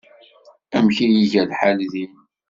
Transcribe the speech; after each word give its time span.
Amek 0.77 0.97
ay 1.05 1.15
iga 1.23 1.43
lḥal 1.49 1.79
din? 1.91 2.13